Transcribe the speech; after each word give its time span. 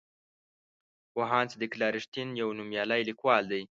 پوهاند 1.13 1.51
صدیق 1.53 1.71
الله 1.75 1.89
رښتین 1.97 2.29
یو 2.41 2.49
نومیالی 2.57 3.01
لیکوال 3.09 3.43
دی. 3.51 3.59